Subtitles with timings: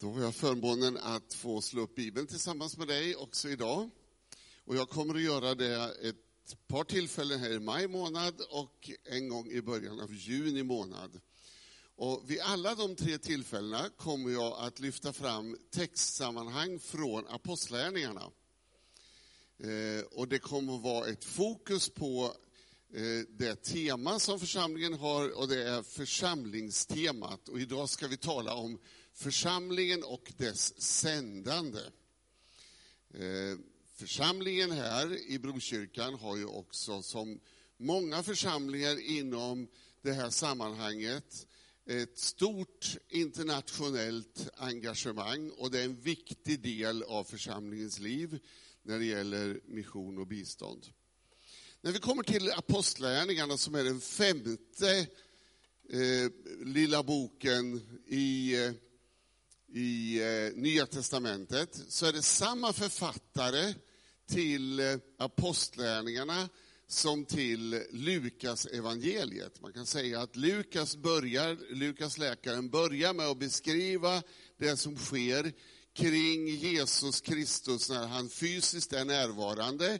[0.00, 3.90] Då har jag förmånen att få slå upp Bibeln tillsammans med dig också idag.
[4.64, 9.28] Och jag kommer att göra det ett par tillfällen här i maj månad och en
[9.28, 11.20] gång i början av juni månad.
[11.96, 18.30] Och vid alla de tre tillfällena kommer jag att lyfta fram textsammanhang från Apostlagärningarna.
[19.58, 22.34] Eh, och det kommer att vara ett fokus på
[22.94, 27.48] eh, det tema som församlingen har och det är församlingstemat.
[27.48, 28.78] Och idag ska vi tala om
[29.12, 31.80] församlingen och dess sändande.
[33.14, 33.58] Eh,
[33.94, 37.40] församlingen här i Brokyrkan har ju också, som
[37.76, 39.68] många församlingar inom
[40.02, 41.46] det här sammanhanget,
[41.86, 48.38] ett stort internationellt engagemang och det är en viktig del av församlingens liv
[48.82, 50.86] när det gäller mission och bistånd.
[51.80, 55.06] När vi kommer till Apostlagärningarna som är den femte
[55.88, 56.30] eh,
[56.64, 58.72] lilla boken i eh,
[59.74, 63.74] i eh, Nya Testamentet så är det samma författare
[64.28, 66.48] till eh, apostlärningarna
[66.88, 69.62] som till Lukas evangeliet.
[69.62, 74.22] Man kan säga att Lukas, börjar, Lukas läkaren börjar med att beskriva
[74.58, 75.52] det som sker
[75.94, 79.98] kring Jesus Kristus när han fysiskt är närvarande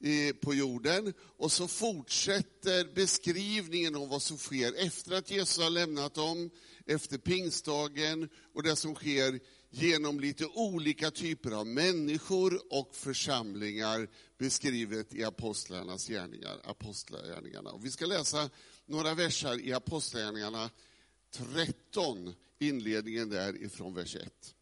[0.00, 1.14] eh, på jorden.
[1.36, 6.50] Och så fortsätter beskrivningen om vad som sker efter att Jesus har lämnat dem,
[6.86, 15.14] efter pingstdagen och det som sker genom lite olika typer av människor och församlingar beskrivet
[15.14, 17.70] i apostlarnas gärningar, apostlagärningarna.
[17.70, 18.50] Och vi ska läsa
[18.86, 20.70] några verser i apostlagärningarna
[21.30, 24.54] 13, inledningen där ifrån vers 1.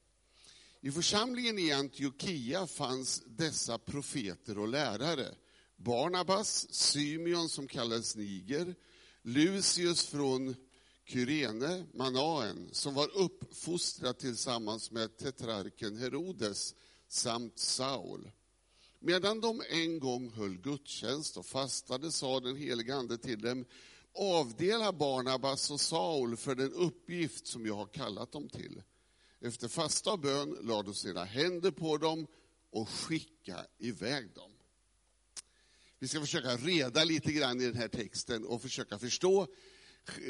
[0.81, 5.35] I församlingen i Antiochia fanns dessa profeter och lärare.
[5.77, 8.75] Barnabas, Symeon som kallades Niger,
[9.23, 10.55] Lucius från
[11.09, 16.75] Kyrene, Manaen, som var uppfostrad tillsammans med tetrarken Herodes
[17.09, 18.31] samt Saul.
[18.99, 23.65] Medan de en gång höll gudstjänst och fastade sa den helige Ande till dem,
[24.13, 28.83] avdela Barnabas och Saul för den uppgift som jag har kallat dem till.
[29.41, 32.27] Efter fasta och bön lade de sina händer på dem
[32.71, 34.51] och skicka iväg dem.
[35.99, 39.47] Vi ska försöka reda lite grann i den här texten och försöka förstå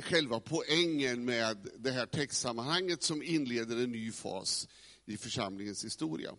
[0.03, 4.69] själva poängen med det här textsammanhanget som inleder en ny fas
[5.07, 6.35] i församlingens historia.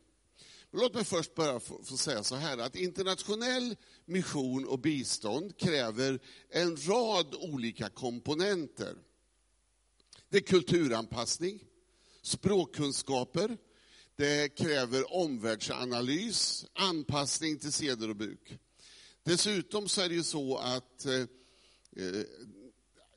[0.72, 5.58] Men låt mig först bara få, få säga så här att internationell mission och bistånd
[5.58, 8.96] kräver en rad olika komponenter.
[10.30, 11.64] Det är kulturanpassning,
[12.22, 13.58] språkkunskaper,
[14.16, 18.58] det kräver omvärldsanalys, anpassning till seder och bruk.
[19.24, 22.24] Dessutom så är det ju så att eh, eh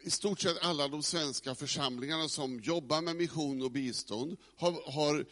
[0.05, 5.27] i stort sett alla de svenska församlingarna som jobbar med mission och bistånd har, har,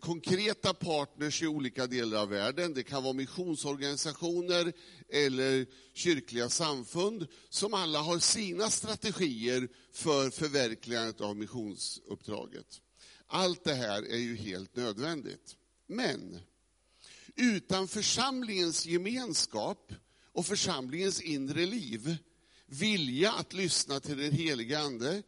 [0.00, 2.74] konkreta partners i olika delar av världen.
[2.74, 4.72] Det kan vara missionsorganisationer
[5.08, 12.80] eller kyrkliga samfund som alla har sina strategier för förverkligandet av missionsuppdraget.
[13.26, 15.56] Allt det här är ju helt nödvändigt.
[15.86, 16.38] Men
[17.36, 19.92] utan församlingens gemenskap
[20.32, 22.16] och församlingens inre liv
[22.66, 25.22] vilja att lyssna till den helige Ande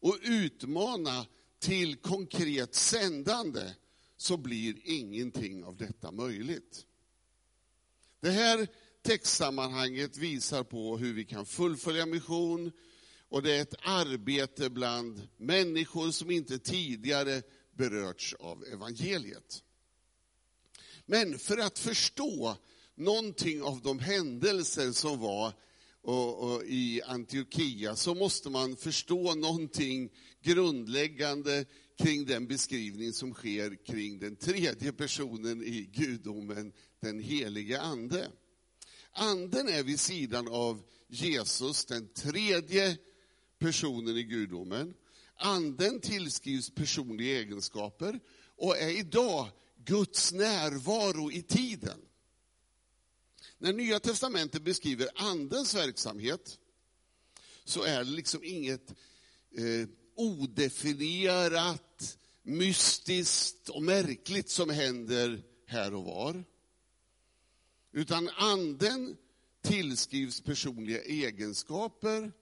[0.00, 1.26] och utmana
[1.58, 3.70] till konkret sändande
[4.16, 6.86] så blir ingenting av detta möjligt.
[8.20, 8.68] Det här
[9.02, 12.72] textsammanhanget visar på hur vi kan fullfölja mission
[13.28, 17.42] och det är ett arbete bland människor som inte tidigare
[17.72, 19.62] berörts av evangeliet.
[21.06, 22.56] Men för att förstå
[22.94, 25.52] någonting av de händelser som var
[26.06, 30.10] och, och i Antiochia så måste man förstå någonting
[30.42, 31.64] grundläggande
[31.98, 38.28] kring den beskrivning som sker kring den tredje personen i gudomen, den helige Ande.
[39.12, 42.96] Anden är vid sidan av Jesus den tredje
[43.58, 44.94] personen i gudomen.
[45.36, 48.20] Anden tillskrivs personliga egenskaper
[48.56, 49.48] och är idag
[49.84, 51.98] Guds närvaro i tiden.
[53.58, 56.58] När Nya Testamentet beskriver Andens verksamhet
[57.64, 58.90] så är det liksom inget
[59.50, 66.44] eh, odefinierat, mystiskt och märkligt som händer här och var.
[67.92, 69.16] Utan Anden
[69.62, 72.32] tillskrivs personliga egenskaper.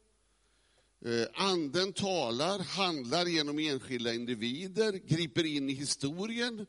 [1.05, 6.67] Eh, anden talar, handlar genom enskilda individer, griper in i historien.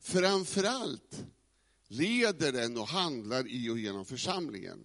[0.00, 1.26] Framför allt
[1.88, 4.78] leder den och handlar i och genom församlingen.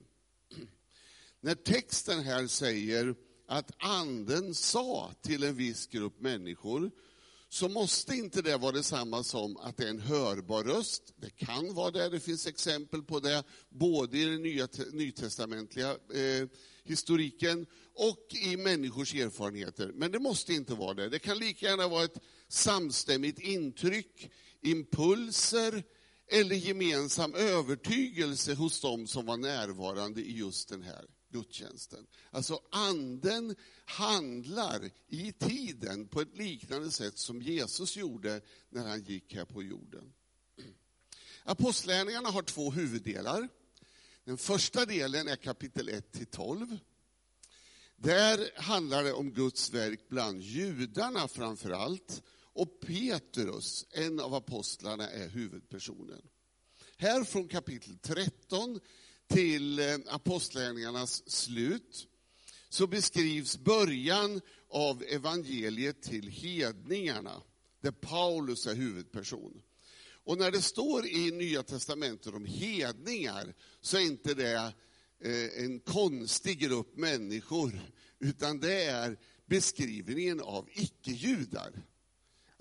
[1.42, 3.15] När texten här säger
[3.48, 6.92] att anden sa till en viss grupp människor,
[7.50, 11.13] så måste inte det vara detsamma som att det är en hörbar röst.
[11.15, 16.48] Det kan vara det, det finns exempel på det, både i den nya, nytestamentliga eh,
[16.83, 19.92] historiken och i människors erfarenheter.
[19.95, 21.09] Men det måste inte vara det.
[21.09, 24.31] Det kan lika gärna vara ett samstämmigt intryck,
[24.62, 25.83] impulser
[26.31, 32.07] eller gemensam övertygelse hos dem som var närvarande i just den här gudstjänsten.
[32.31, 33.55] Alltså anden
[33.85, 39.63] handlar i tiden på ett liknande sätt som Jesus gjorde när han gick här på
[39.63, 40.13] jorden.
[41.43, 43.49] Apostlärningarna har två huvuddelar.
[44.23, 46.77] Den första delen är kapitel 1 till 12.
[47.95, 52.23] Där handlar det om Guds verk bland judarna framför allt.
[52.53, 56.21] Och Petrus, en av apostlarna, är huvudpersonen.
[56.98, 58.80] Här från kapitel 13
[59.27, 62.07] till eh, apostlärningarnas slut
[62.69, 67.44] så beskrivs början av evangeliet till hedningarna,
[67.81, 69.62] där Paulus är huvudperson.
[70.24, 74.74] Och när det står i Nya testamentet om hedningar så är inte det
[75.19, 77.81] eh, en konstig grupp människor,
[78.19, 81.71] utan det är beskrivningen av icke-judar.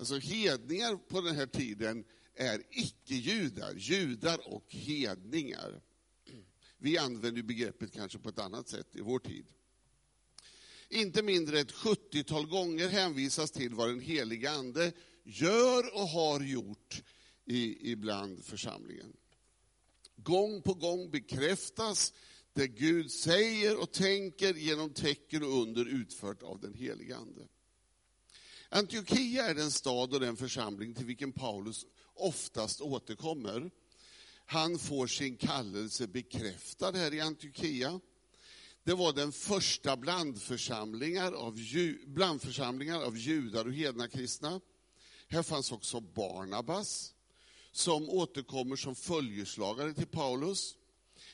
[0.00, 2.04] Alltså hedningar på den här tiden
[2.34, 5.82] är icke-judar, judar och hedningar.
[6.78, 9.46] Vi använder begreppet kanske på ett annat sätt i vår tid.
[10.88, 14.92] Inte mindre än ett 70-tal gånger hänvisas till vad den heliga Ande
[15.24, 17.02] gör och har gjort
[17.44, 19.16] i, ibland församlingen.
[20.16, 22.12] Gång på gång bekräftas
[22.52, 27.48] det Gud säger och tänker genom tecken och under utfört av den heliga Ande.
[28.72, 33.70] Antiochia är den stad och den församling till vilken Paulus oftast återkommer.
[34.46, 38.00] Han får sin kallelse bekräftad här i Antiochia.
[38.84, 41.58] Det var den första blandförsamlingar av,
[42.06, 44.60] blandförsamlingar av judar och hedna kristna.
[45.28, 47.14] Här fanns också Barnabas,
[47.72, 50.76] som återkommer som följeslagare till Paulus.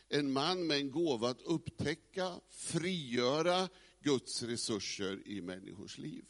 [0.09, 3.69] En man med en gåva att upptäcka, frigöra
[4.03, 6.25] Guds resurser i människors liv.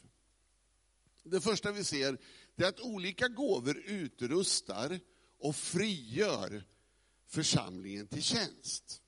[1.29, 2.17] Det första vi ser
[2.55, 4.99] är att olika gåvor utrustar
[5.39, 6.63] och frigör
[7.27, 9.01] församlingen till tjänst.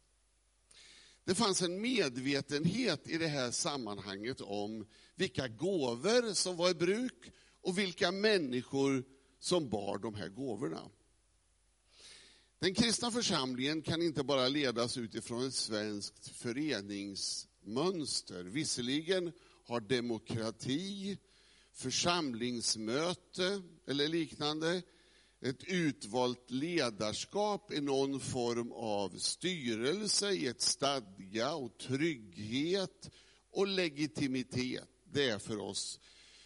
[1.23, 7.31] Det fanns en medvetenhet i det här sammanhanget om vilka gåvor som var i bruk
[7.61, 9.03] och vilka människor
[9.39, 10.89] som bar de här gåvorna.
[12.59, 18.43] Den kristna församlingen kan inte bara ledas utifrån ett svenskt föreningsmönster.
[18.43, 19.31] Visserligen
[19.65, 21.17] har demokrati,
[21.79, 24.81] församlingsmöte eller liknande
[25.41, 33.09] ett utvalt ledarskap i någon form av styrelse, i ett stadga och trygghet
[33.51, 34.89] och legitimitet.
[35.11, 35.99] Det är för oss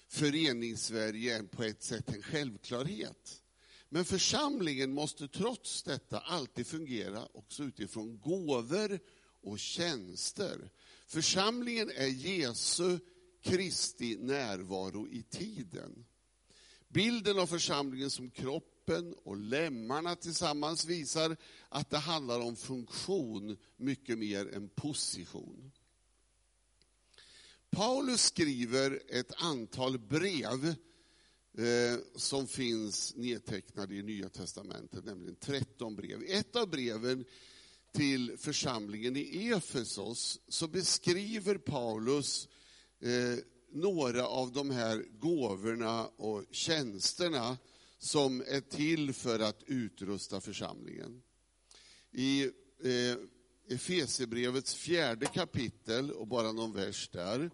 [0.07, 3.41] föreningssverige på ett sätt en självklarhet.
[3.89, 8.99] Men församlingen måste trots detta alltid fungera också utifrån gåvor
[9.43, 10.69] och tjänster.
[11.07, 12.99] Församlingen är Jesu
[13.43, 16.05] Kristi närvaro i tiden.
[16.87, 21.37] Bilden av församlingen som kroppen och lemmarna tillsammans visar
[21.69, 25.71] att det handlar om funktion mycket mer än position.
[27.69, 30.65] Paulus skriver ett antal brev
[31.57, 36.23] eh, som finns nedtecknade i Nya Testamentet, nämligen 13 brev.
[36.23, 37.25] I ett av breven
[37.91, 42.47] till församlingen i Efesos så beskriver Paulus
[43.03, 43.37] eh,
[43.71, 47.57] några av de här gåvorna och tjänsterna
[47.97, 51.21] som är till för att utrusta församlingen.
[52.11, 53.17] I eh,
[53.69, 57.51] Efesierbrevets fjärde kapitel, och bara någon vers där,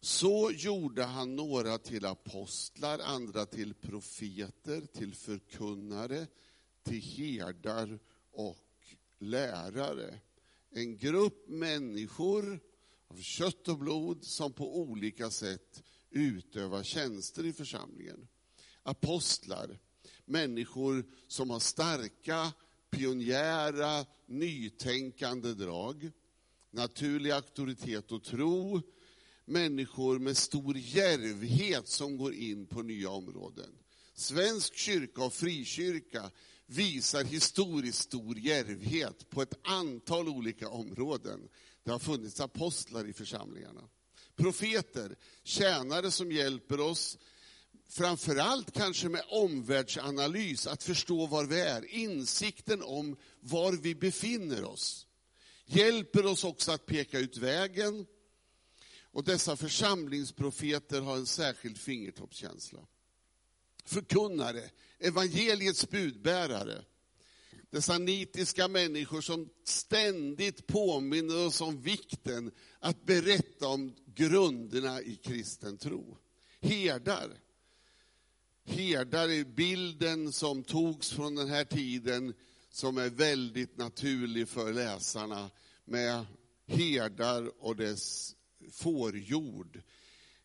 [0.00, 6.26] så gjorde han några till apostlar, andra till profeter, till förkunnare,
[6.82, 7.98] till herdar
[8.32, 10.20] och lärare.
[10.70, 12.60] En grupp människor
[13.10, 18.28] av kött och blod som på olika sätt utövar tjänster i församlingen.
[18.82, 19.78] Apostlar,
[20.24, 22.52] människor som har starka,
[22.90, 26.10] pionjära, nytänkande drag,
[26.70, 28.80] naturlig auktoritet och tro,
[29.44, 33.70] människor med stor järvhet som går in på nya områden.
[34.14, 36.30] Svensk kyrka och frikyrka
[36.66, 41.48] visar historiskt stor järvhet på ett antal olika områden.
[41.84, 43.88] Det har funnits apostlar i församlingarna.
[44.36, 47.18] Profeter, tjänare som hjälper oss,
[47.88, 55.06] framförallt kanske med omvärldsanalys, att förstå var vi är, insikten om var vi befinner oss.
[55.66, 58.06] Hjälper oss också att peka ut vägen.
[59.12, 62.86] Och dessa församlingsprofeter har en särskild fingertoppskänsla.
[63.84, 66.84] förkunnare, evangeliets budbärare.
[67.70, 75.78] Dessa nitiska människor som ständigt påminner oss om vikten att berätta om grunderna i kristen
[75.78, 76.16] tro.
[76.60, 77.30] Herdar.
[78.64, 82.34] Herdar är bilden som togs från den här tiden
[82.70, 85.50] som är väldigt naturlig för läsarna
[85.84, 86.26] med
[86.66, 88.36] herdar och dess
[88.72, 89.82] fårjord.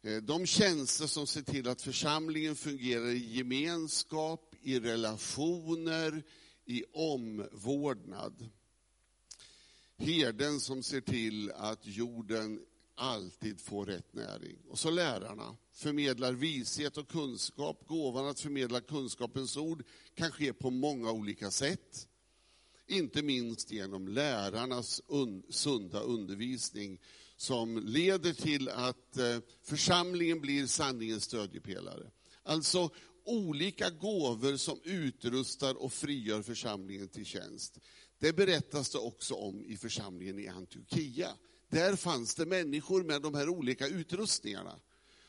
[0.02, 6.24] Eh, de tjänster som ser till att församlingen fungerar i gemenskap, i relationer,
[6.66, 8.50] i omvårdnad.
[9.98, 12.60] Herden som ser till att jorden
[12.96, 14.58] alltid får rätt näring.
[14.70, 17.88] Och så lärarna förmedlar vishet och kunskap.
[17.88, 19.84] Gåvan att förmedla kunskapens ord
[20.16, 22.08] kan ske på många olika sätt.
[22.88, 27.00] Inte minst genom lärarnas un sunda undervisning
[27.38, 32.12] som leder till att eh, församlingen blir sanningens stödjepelare.
[32.44, 32.90] Alltså
[33.26, 37.80] olika gåvor som utrustar och frigör församlingen till tjänst.
[38.20, 41.30] Det berättas det också om i församlingen i Antiochia.
[41.70, 44.80] Där fanns det människor med de här olika utrustningarna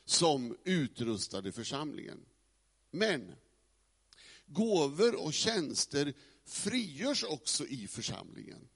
[0.05, 2.19] som utrustade församlingen.
[2.91, 3.33] Men
[4.47, 8.69] gåvor och tjänster frigörs också i församlingen.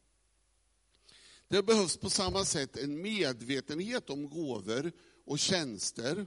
[1.48, 4.92] Det behövs på samma sätt en medvetenhet om gåvor
[5.24, 6.26] och tjänster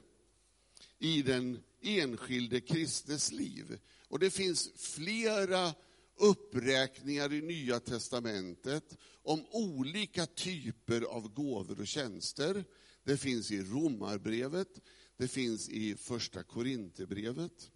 [1.00, 3.80] i den enskilde kristnes liv.
[4.08, 5.74] Och det finns flera
[6.18, 12.66] uppräkningar i Nya testamentet om olika typer av gåvor och tjänster.
[13.04, 14.82] Det finns i Romarbrevet,
[15.18, 17.72] det finns i Första Korinthierbrevet.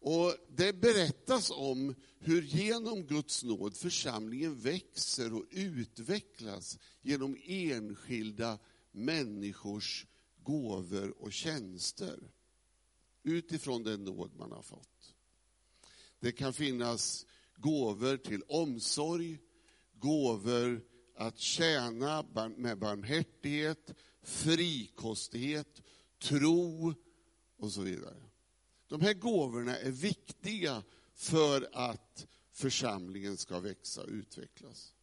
[0.00, 8.58] Och det berättas om hur genom Guds nåd församlingen växer och utvecklas genom enskilda
[8.92, 10.06] människors
[10.42, 12.33] gåvor och tjänster
[13.24, 15.14] utifrån den nåd man har fått.
[16.20, 17.26] Det kan finnas
[17.56, 19.38] gåvor till omsorg,
[19.98, 20.84] gåvor
[21.16, 22.24] att tjäna
[22.56, 25.82] med barmhärtighet, frikostighet,
[26.18, 26.94] tro
[27.56, 28.22] och så vidare.
[28.88, 30.82] De här gåvorna är viktiga
[31.14, 34.94] för att församlingen ska växa och utvecklas.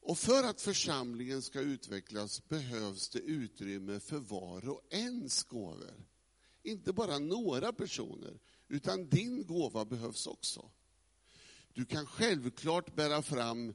[0.00, 6.06] Och för att församlingen ska utvecklas behövs det utrymme för var och ens gåvor.
[6.62, 8.38] Inte bara några personer,
[8.68, 10.70] utan din gåva behövs också.
[11.74, 13.74] Du kan självklart bära fram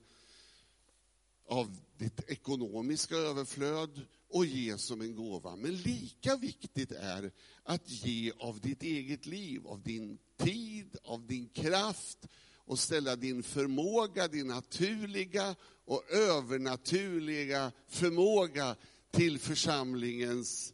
[1.47, 5.55] av ditt ekonomiska överflöd och ge som en gåva.
[5.55, 7.31] Men lika viktigt är
[7.63, 13.43] att ge av ditt eget liv, av din tid, av din kraft och ställa din
[13.43, 18.75] förmåga, din naturliga och övernaturliga förmåga
[19.11, 20.73] till församlingens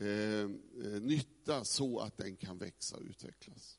[0.00, 3.78] Eh, eh, nytta så att den kan växa och utvecklas.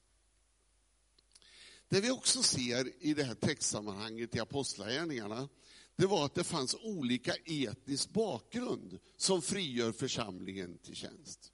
[1.89, 5.50] Det vi också ser i det här textsammanhanget i Apostlagärningarna,
[5.95, 11.51] det var att det fanns olika etnisk bakgrund som frigör församlingen till tjänst.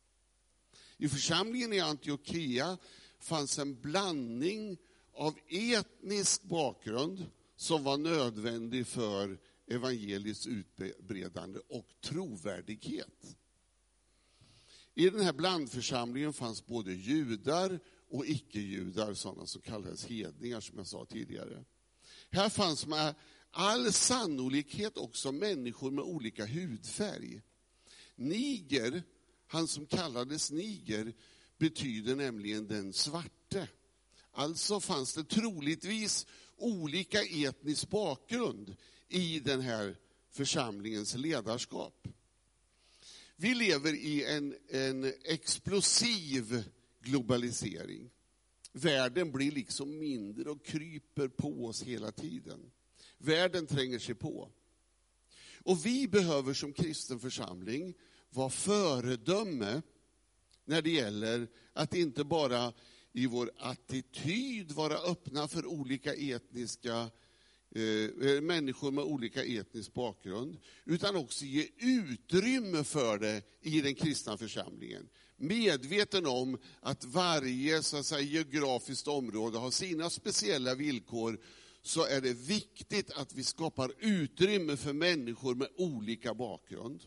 [0.98, 2.78] I församlingen i Antiochia
[3.20, 4.78] fanns en blandning
[5.14, 13.38] av etnisk bakgrund som var nödvändig för evangeliets utbredande och trovärdighet.
[14.96, 20.88] I den här blandförsamlingen fanns både judar och icke-judar, sådana som kallades hedningar som jag
[20.88, 21.64] sa tidigare.
[22.30, 23.16] Här fanns med
[23.52, 27.42] all sannolikhet också människor med olika hudfärg.
[28.16, 29.04] Niger,
[29.48, 31.14] han som kallades niger,
[31.58, 33.68] betyder nämligen den svarte.
[34.32, 38.76] Alltså fanns det troligtvis olika etnisk bakgrund
[39.08, 39.98] i den här
[40.30, 42.08] församlingens ledarskap.
[43.36, 46.64] Vi lever i en, en explosiv
[47.02, 48.10] globalisering.
[48.72, 52.72] Världen blir liksom mindre och kryper på oss hela tiden.
[53.18, 54.50] Världen tränger sig på.
[55.64, 57.94] Och vi behöver som kristen församling
[58.30, 59.82] vara föredöme
[60.66, 62.74] när det gäller att inte bara
[63.14, 67.10] i vår attityd vara öppna för olika etniska
[67.76, 73.96] Eh, eh, människor med olika etnisk bakgrund, utan också ge utrymme för det i den
[73.96, 75.10] kristna församlingen.
[75.38, 81.40] Medveten om att varje så att säga, geografiskt område har sina speciella villkor,
[81.82, 87.04] så är det viktigt att vi skapar utrymme för människor med olika bakgrund.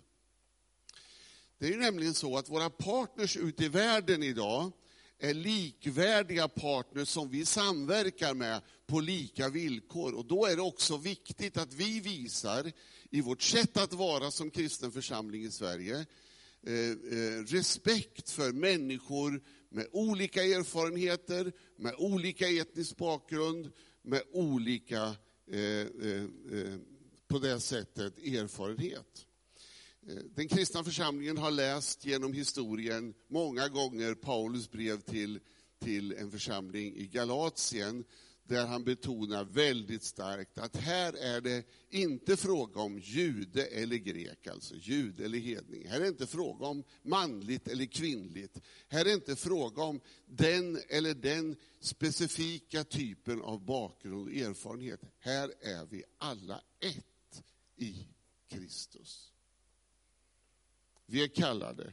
[1.58, 4.72] Det är nämligen så att våra partners ute i världen idag
[5.18, 10.14] är likvärdiga partners som vi samverkar med på lika villkor.
[10.14, 12.72] Och då är det också viktigt att vi visar
[13.10, 16.06] i vårt sätt att vara som kristen församling i Sverige
[16.62, 25.02] eh, eh, respekt för människor med olika erfarenheter, med olika etnisk bakgrund, med olika,
[25.50, 25.86] eh,
[27.28, 29.26] på det sättet, erfarenhet.
[30.36, 35.40] Den kristna församlingen har läst genom historien många gånger Paulus brev till,
[35.84, 38.04] till en församling i Galatien,
[38.48, 44.46] där han betonar väldigt starkt att här är det inte fråga om jude eller grek,
[44.46, 45.88] alltså jude eller hedning.
[45.88, 48.60] Här är det inte fråga om manligt eller kvinnligt.
[48.88, 55.00] Här är det inte fråga om den eller den specifika typen av bakgrund och erfarenhet.
[55.18, 57.42] Här är vi alla ett
[57.76, 58.08] i
[58.48, 59.32] Kristus.
[61.06, 61.92] Vi är kallade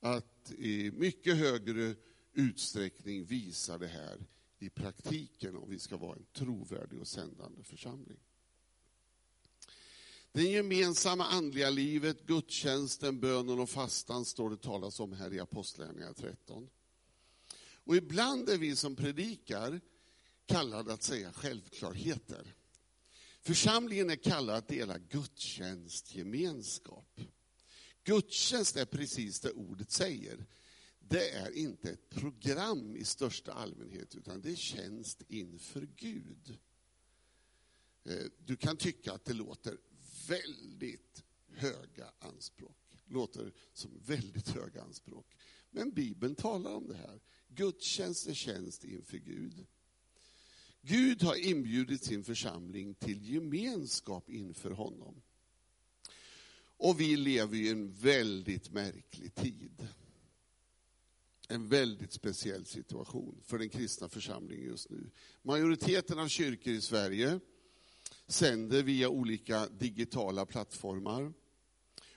[0.00, 1.94] att i mycket högre
[2.32, 4.18] utsträckning visa det här
[4.62, 8.18] i praktiken om vi ska vara en trovärdig och sändande församling.
[10.32, 16.14] Det gemensamma andliga livet, gudstjänsten, bönen och fastan står det talas om här i Apostlagärningarna
[16.14, 16.68] 13.
[17.84, 19.80] Och ibland är vi som predikar
[20.46, 22.54] kallade att säga självklarheter.
[23.40, 27.20] Församlingen är kallad att dela gudstjänstgemenskap.
[28.04, 30.46] Gudstjänst är precis det ordet säger.
[31.12, 36.58] Det är inte ett program i största allmänhet, utan det är tjänst inför Gud.
[38.04, 39.78] Eh, du kan tycka att det låter
[40.28, 42.76] väldigt höga anspråk.
[43.06, 45.26] Låter som väldigt höga anspråk.
[45.70, 47.20] Men Bibeln talar om det här.
[47.48, 49.66] Gudstjänst är tjänst inför Gud.
[50.80, 55.22] Gud har inbjudit sin församling till gemenskap inför honom.
[56.76, 59.88] Och vi lever i en väldigt märklig tid.
[61.52, 65.10] En väldigt speciell situation för den kristna församlingen just nu.
[65.42, 67.40] Majoriteten av kyrkor i Sverige
[68.26, 71.32] sänder via olika digitala plattformar.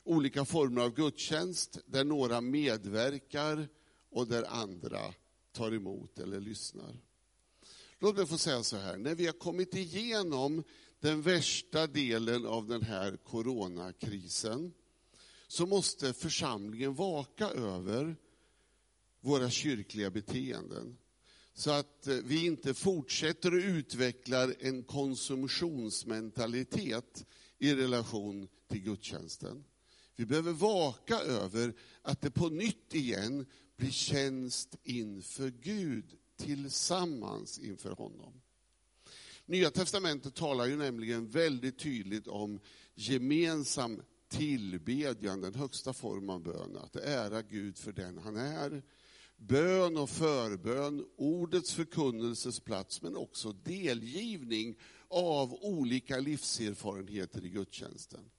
[0.03, 3.67] Olika former av gudstjänst där några medverkar
[4.09, 5.13] och där andra
[5.51, 6.97] tar emot eller lyssnar.
[7.99, 10.63] Låt mig få säga så här, när vi har kommit igenom
[10.99, 14.73] den värsta delen av den här coronakrisen
[15.47, 18.15] så måste församlingen vaka över
[19.25, 20.97] våra kyrkliga beteenden.
[21.53, 27.25] Så att eh, vi inte fortsätter att utveckla en konsumtionsmentalitet
[27.57, 29.63] i relation till gudstjänsten.
[30.15, 33.45] Vi behöver vaka över att det på nytt igen
[33.77, 38.41] blir tjänst inför Gud, tillsammans inför honom.
[39.45, 42.59] Nya testamentet talar ju nämligen väldigt tydligt om
[42.95, 48.83] gemensam tillbedjan, den högsta formen av bön, att ära Gud för den han är.
[49.47, 54.75] Bön och förbön, ordets förkunnelses plats, men också delgivning
[55.07, 58.29] av olika livserfarenheter i gudstjänsten.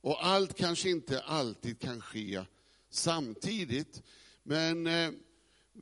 [0.00, 2.44] Och allt kanske inte alltid kan ske
[2.90, 4.02] samtidigt,
[4.42, 5.10] men eh,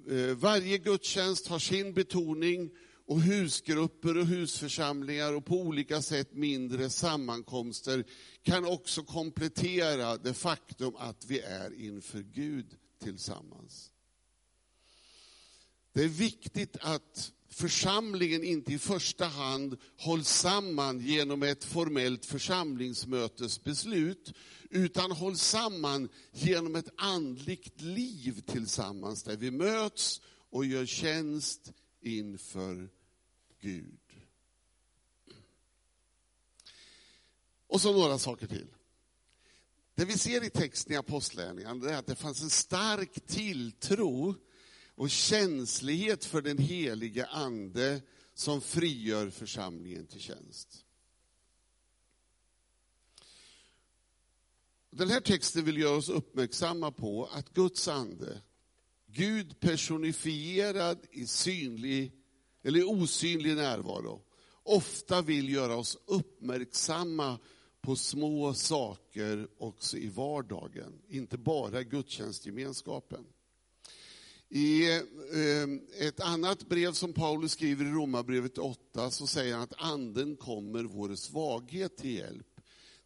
[0.08, 2.70] eh, varje gudstjänst har sin betoning
[3.06, 8.04] och husgrupper och husförsamlingar och på olika sätt mindre sammankomster
[8.42, 13.92] kan också komplettera det faktum att vi är inför Gud tillsammans.
[15.92, 24.32] Det är viktigt att församlingen inte i första hand hålls samman genom ett formellt församlingsmötesbeslut,
[24.70, 30.20] utan hålls samman genom ett andligt liv tillsammans, där vi möts
[30.50, 32.88] och gör tjänst inför
[33.60, 33.98] Gud.
[37.66, 38.74] Och så några saker till.
[39.94, 44.34] Det vi ser i texten i Apostlagärningarna är att det fanns en stark tilltro
[44.98, 48.02] och känslighet för den helige Ande
[48.34, 50.84] som frigör församlingen till tjänst.
[54.90, 58.42] Den här texten vill göra oss uppmärksamma på att Guds ande,
[59.06, 62.12] Gud personifierad i synlig
[62.62, 64.22] eller osynlig närvaro,
[64.62, 67.38] ofta vill göra oss uppmärksamma
[67.80, 73.26] på små saker också i vardagen, inte bara gudstjänstgemenskapen.
[74.50, 79.82] I eh, ett annat brev som Paulus skriver i Romarbrevet 8 så säger han att
[79.82, 82.60] anden kommer vår svaghet till hjälp.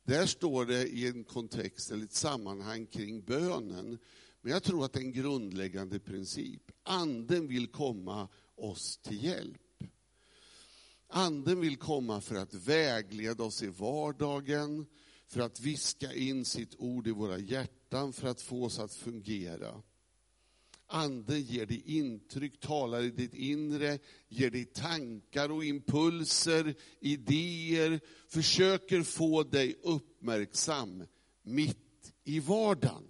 [0.04, 3.98] Där står det i en kontext eller ett sammanhang kring bönen.
[4.40, 6.62] Men jag tror att det är en grundläggande princip.
[6.82, 9.84] Anden vill komma oss till hjälp.
[11.08, 14.86] Anden vill komma för att vägleda oss i vardagen,
[15.26, 19.82] för att viska in sitt ord i våra hjärtan, för att få oss att fungera.
[20.92, 29.02] Anden ger dig intryck, talar i ditt inre, ger dig tankar och impulser, idéer, försöker
[29.02, 31.04] få dig uppmärksam
[31.42, 33.04] mitt i vardagen.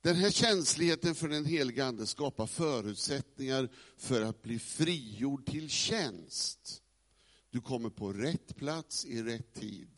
[0.00, 6.82] Den här känsligheten för den heliga Ande skapar förutsättningar för att bli frigjord till tjänst.
[7.50, 9.90] Du kommer på rätt plats i rätt tid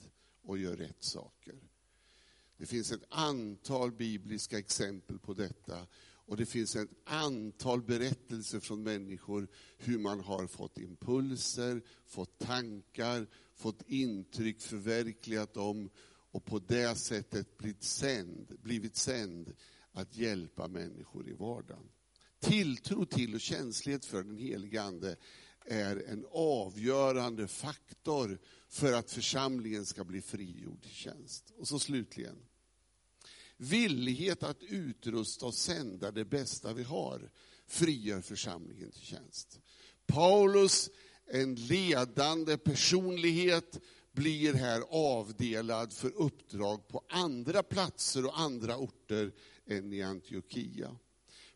[0.43, 1.55] och gör rätt saker.
[2.57, 5.87] Det finns ett antal bibliska exempel på detta
[6.31, 13.27] och det finns ett antal berättelser från människor hur man har fått impulser, fått tankar,
[13.55, 15.91] fått intryck, förverkligat dem
[16.31, 19.55] och på det sättet blivit sänd, blivit sänd
[19.93, 21.89] att hjälpa människor i vardagen.
[22.41, 25.17] Tilltro till och känslighet för den helige Ande
[25.65, 28.39] är en avgörande faktor
[28.69, 31.53] för att församlingen ska bli frigjord till tjänst.
[31.57, 32.37] Och så slutligen,
[33.61, 37.31] villighet att utrusta och sända det bästa vi har
[37.67, 39.61] frigör församlingen till tjänst.
[40.07, 40.91] Paulus,
[41.27, 43.81] en ledande personlighet,
[44.13, 49.33] blir här avdelad för uppdrag på andra platser och andra orter
[49.67, 50.97] än i Antiochia.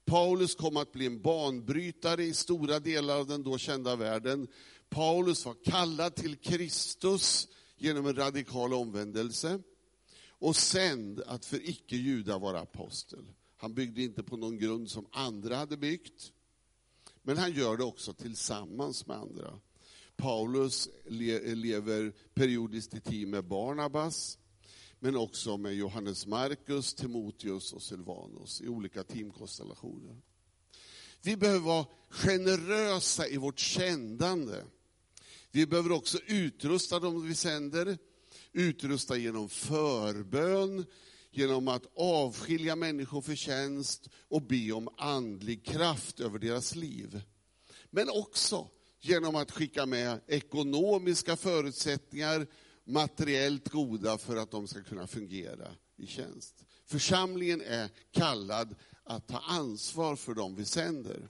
[0.04, 4.48] Paulus kom att bli en banbrytare i stora delar av den då kända världen.
[4.88, 9.60] Paulus var kallad till Kristus genom en radikal omvändelse
[10.38, 13.24] och sänd att för icke-judar vara apostel.
[13.56, 16.32] Han byggde inte på någon grund som andra hade byggt,
[17.22, 19.60] men han gör det också tillsammans med andra.
[20.16, 24.38] Paulus lever periodiskt i team med Barnabas,
[24.98, 30.16] men också med Johannes Markus, Timoteus och Silvanus i olika teamkonstellationer.
[31.22, 34.62] Vi behöver vara generösa i vårt sändande.
[35.50, 37.98] Vi behöver också utrusta dem vi sänder,
[38.54, 40.86] utrusta genom förbön,
[41.30, 47.22] genom att avskilja människor för tjänst och be om andlig kraft över deras liv.
[47.90, 48.68] Men också
[49.00, 52.46] genom att skicka med ekonomiska förutsättningar,
[52.84, 56.64] materiellt goda för att de ska kunna fungera i tjänst.
[56.86, 61.28] Församlingen är kallad att ta ansvar för dem vi sänder.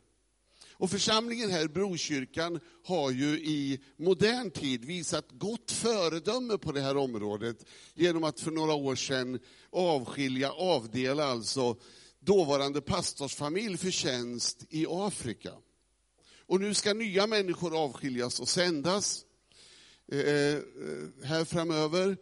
[0.85, 6.97] Och församlingen här, Brokyrkan, har ju i modern tid visat gott föredöme på det här
[6.97, 9.39] området genom att för några år sedan
[9.71, 11.77] avskilja, avdela alltså
[12.21, 15.53] dåvarande pastorsfamilj för tjänst i Afrika.
[16.47, 19.25] Och nu ska nya människor avskiljas och sändas
[20.13, 20.59] eh, eh
[21.25, 22.17] här framöver.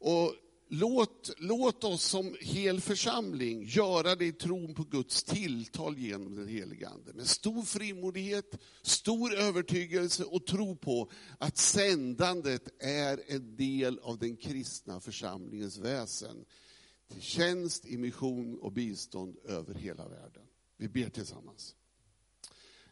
[0.00, 0.34] Och
[0.68, 6.48] låt, låt oss som hel församling göra det i tron på Guds tilltal genom den
[6.48, 7.12] helige Ande.
[7.12, 14.36] Med stor frimodighet, stor övertygelse och tro på att sändandet är en del av den
[14.36, 16.44] kristna församlingens väsen.
[17.12, 20.42] Till tjänst, i mission och bistånd över hela världen.
[20.76, 21.74] Vi ber tillsammans.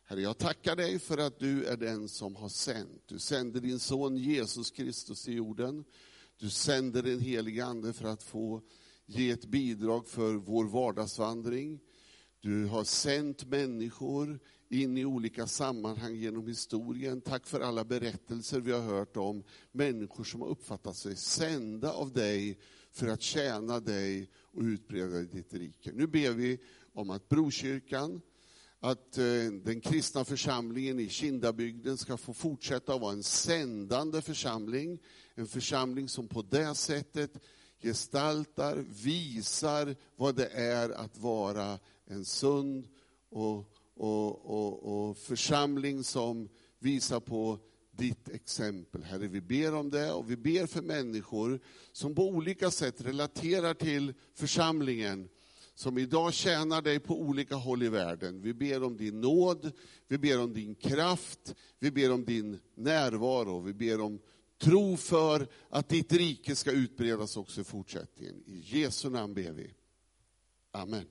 [0.07, 3.03] Herre, jag tackar dig för att du är den som har sänt.
[3.07, 5.85] Du sände din son Jesus Kristus till jorden.
[6.45, 8.63] Du sänder den helige Ande för att få
[9.07, 11.81] ge ett bidrag för vår vardagsvandring.
[12.41, 17.21] Du har sänt människor in i olika sammanhang genom historien.
[17.21, 22.13] Tack för alla berättelser vi har hört om människor som har uppfattat sig sända av
[22.13, 22.59] dig
[22.91, 25.93] för att tjäna dig och utbreda ditt rike.
[25.93, 26.59] Nu ber vi
[26.93, 28.21] om att Brokyrkan,
[28.85, 29.25] att eh,
[29.64, 34.99] den kristna församlingen i Kindabygden ska få fortsätta att vara en sändande församling.
[35.35, 37.31] En församling som på det sättet
[37.83, 42.88] gestaltar, visar vad det är att vara en sund
[43.31, 47.59] och, och, och, och församling som visar på
[47.90, 49.03] ditt exempel.
[49.03, 51.61] Herre, vi ber om det och vi ber för människor
[51.92, 55.29] som på olika sätt relaterar till församlingen
[55.75, 58.43] som idag tjänar dig på olika håll i världen.
[58.43, 59.73] Vi ber om din nåd,
[60.09, 64.21] vi ber om din kraft, vi ber om din närvaro, vi ber om
[64.59, 68.43] tro för att ditt rike ska utbredas också i fortsättningen.
[68.47, 69.75] I Jesu namn ber vi.
[70.71, 71.07] Amen.